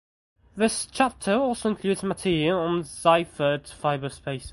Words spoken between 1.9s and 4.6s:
material on Seifert fiber spaces.